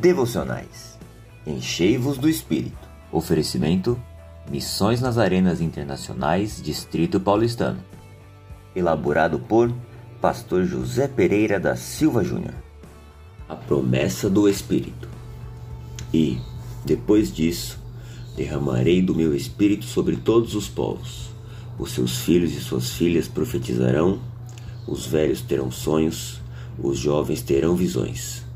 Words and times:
devocionais. 0.00 0.98
Enchei-vos 1.46 2.16
do 2.16 2.28
Espírito. 2.28 2.88
Oferecimento: 3.12 4.00
Missões 4.50 5.00
nas 5.00 5.18
Arenas 5.18 5.60
Internacionais, 5.60 6.60
Distrito 6.62 7.20
Paulistano. 7.20 7.80
Elaborado 8.74 9.38
por 9.38 9.72
Pastor 10.20 10.64
José 10.64 11.06
Pereira 11.06 11.60
da 11.60 11.76
Silva 11.76 12.24
Júnior. 12.24 12.54
A 13.48 13.54
promessa 13.54 14.30
do 14.30 14.48
Espírito. 14.48 15.08
E, 16.14 16.38
depois 16.84 17.32
disso, 17.32 17.78
derramarei 18.36 19.02
do 19.02 19.14
meu 19.14 19.34
Espírito 19.34 19.84
sobre 19.84 20.16
todos 20.16 20.54
os 20.54 20.68
povos. 20.68 21.30
Os 21.78 21.92
seus 21.92 22.18
filhos 22.20 22.52
e 22.52 22.60
suas 22.60 22.90
filhas 22.90 23.26
profetizarão, 23.28 24.20
os 24.86 25.06
velhos 25.06 25.40
terão 25.40 25.70
sonhos, 25.70 26.40
os 26.78 26.98
jovens 26.98 27.42
terão 27.42 27.74
visões. 27.74 28.49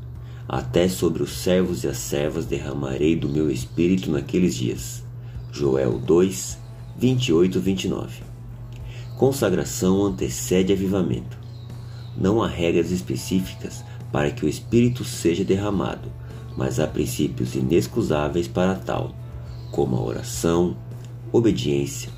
Até 0.47 0.87
sobre 0.87 1.23
os 1.23 1.31
servos 1.31 1.83
e 1.83 1.87
as 1.87 1.97
servas 1.97 2.45
derramarei 2.45 3.15
do 3.15 3.27
meu 3.27 3.49
espírito 3.49 4.11
naqueles 4.11 4.53
dias. 4.55 5.03
Joel 5.51 5.97
2, 5.97 6.59
28 6.97 7.59
29. 7.59 8.23
Consagração 9.17 10.03
antecede 10.03 10.71
avivamento. 10.71 11.37
Não 12.15 12.43
há 12.43 12.47
regras 12.47 12.91
específicas 12.91 13.83
para 14.11 14.29
que 14.29 14.45
o 14.45 14.49
espírito 14.49 15.03
seja 15.03 15.43
derramado, 15.43 16.11
mas 16.55 16.79
há 16.79 16.85
princípios 16.85 17.55
inexcusáveis 17.55 18.47
para 18.47 18.75
tal, 18.75 19.15
como 19.71 19.95
a 19.95 20.01
oração, 20.01 20.77
obediência, 21.31 22.09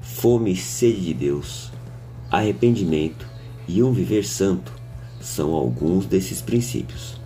fome 0.00 0.52
e 0.52 0.56
sede 0.56 1.00
de 1.00 1.14
Deus, 1.14 1.70
arrependimento 2.30 3.26
e 3.66 3.82
um 3.82 3.92
viver 3.92 4.24
santo 4.24 4.72
são 5.20 5.52
alguns 5.52 6.06
desses 6.06 6.40
princípios. 6.40 7.21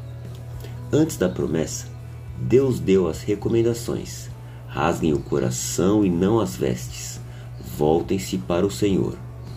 Antes 0.92 1.16
da 1.16 1.28
promessa, 1.28 1.88
Deus 2.38 2.78
deu 2.78 3.08
as 3.08 3.20
recomendações: 3.22 4.30
rasguem 4.68 5.12
o 5.12 5.18
coração 5.18 6.04
e 6.04 6.10
não 6.10 6.38
as 6.38 6.54
vestes, 6.54 7.20
voltem-se 7.76 8.38
para 8.38 8.64
o 8.64 8.70
Senhor. 8.70 9.16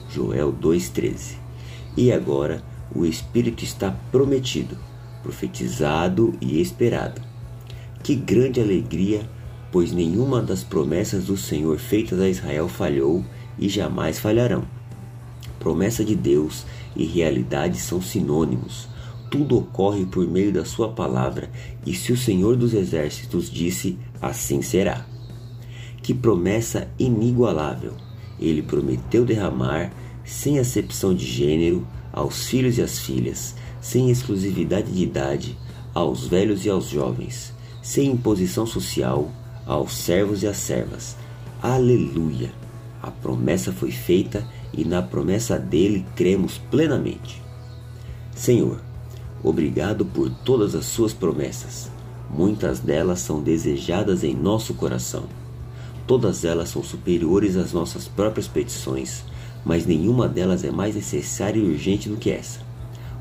Joel 0.09 0.52
2,13. 0.52 1.36
E 1.95 2.12
agora 2.12 2.64
o 2.94 3.06
Espírito 3.06 3.64
está 3.64 3.92
prometido, 4.12 4.76
profetizado 5.22 6.34
e 6.42 6.59
esperado. 6.59 7.22
Que 8.02 8.16
grande 8.16 8.59
alegria, 8.59 9.30
pois 9.72 9.92
nenhuma 9.92 10.42
das 10.42 10.64
promessas 10.64 11.25
do 11.25 11.38
Senhor 11.38 11.78
feitas 11.78 12.20
a 12.20 12.28
Israel 12.28 12.68
falhou 12.68 13.23
e 13.59 13.70
jamais 13.70 14.18
falharão. 14.18 14.64
Promessa 15.59 16.03
de 16.03 16.16
Deus 16.16 16.66
e 16.96 17.06
realidade 17.06 17.78
são 17.78 18.02
sinônimos. 18.02 18.88
Tudo 19.30 19.58
ocorre 19.58 20.05
por 20.05 20.27
meio 20.27 20.52
da 20.52 20.66
Sua 20.66 20.89
palavra, 20.89 21.49
e 21.85 21.94
se 21.94 22.11
o 22.11 22.17
Senhor 22.17 22.55
dos 22.55 22.73
Exércitos 22.73 23.49
disse, 23.49 23.97
assim 24.22 24.61
será. 24.61 25.05
Que 26.02 26.13
promessa 26.13 26.88
inigualável! 26.97 27.94
Ele 28.39 28.61
prometeu 28.61 29.25
derramar, 29.25 29.91
sem 30.25 30.57
acepção 30.57 31.13
de 31.13 31.25
gênero, 31.25 31.85
aos 32.11 32.47
filhos 32.47 32.77
e 32.77 32.81
às 32.81 33.00
filhas, 33.00 33.55
sem 33.81 34.09
exclusividade 34.09 34.91
de 34.91 35.03
idade, 35.03 35.57
aos 35.94 36.27
velhos 36.27 36.66
e 36.66 36.69
aos 36.69 36.89
jovens, 36.89 37.53
sem 37.81 38.11
imposição 38.11 38.66
social, 38.66 39.30
aos 39.66 39.94
servos 39.94 40.41
e 40.41 40.47
às 40.47 40.57
servas. 40.57 41.16
Aleluia! 41.61 42.52
A 43.02 43.11
promessa 43.11 43.72
foi 43.72 43.91
feita 43.91 44.45
e 44.73 44.83
na 44.83 45.02
promessa 45.02 45.57
dele 45.59 46.05
cremos 46.16 46.57
plenamente. 46.69 47.41
Senhor, 48.35 48.81
obrigado 49.44 50.06
por 50.06 50.30
todas 50.30 50.76
as 50.76 50.86
suas 50.86 51.14
promessas. 51.14 51.90
Muitas 52.30 52.80
delas 52.80 53.20
são 53.20 53.42
desejadas 53.42 54.23
em 54.23 54.36
nosso 54.36 54.73
coração. 54.73 55.23
Todas 56.06 56.44
elas 56.44 56.70
são 56.70 56.84
superiores 56.84 57.56
às 57.56 57.74
nossas 57.74 58.08
próprias 58.08 58.47
petições, 58.47 59.24
mas 59.66 59.86
nenhuma 59.86 60.28
delas 60.28 60.63
é 60.63 60.72
mais 60.72 60.96
necessária 60.96 61.59
e 61.59 61.69
urgente 61.69 62.09
do 62.09 62.18
que 62.18 62.30
essa. 62.30 62.59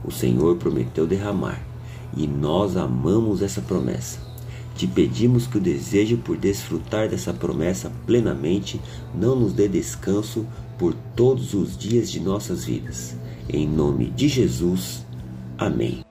O 0.05 0.11
Senhor 0.11 0.57
prometeu 0.57 1.07
derramar, 1.07 1.63
e 2.17 2.27
nós 2.27 2.77
amamos 2.77 3.43
essa 3.43 3.61
promessa. 3.61 4.19
Te 4.75 4.87
pedimos 4.87 5.47
que 5.47 5.59
o 5.59 5.61
desejo 5.61 6.19
por 6.19 6.37
desfrutar 6.37 7.09
dessa 7.09 7.33
promessa 7.33 7.91
plenamente 8.07 8.81
não 9.15 9.35
nos 9.35 9.53
dê 9.53 9.69
descanso 9.69 10.47
por 10.79 10.95
todos 11.17 11.53
os 11.53 11.77
dias 11.77 12.09
de 12.09 12.21
nossas 12.21 12.65
vidas. 12.65 13.17
Em 13.49 13.67
nome 13.67 14.07
de 14.07 14.29
Jesus. 14.29 15.05
Amém. 15.59 16.08